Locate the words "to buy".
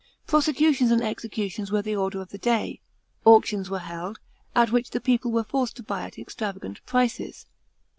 5.75-6.01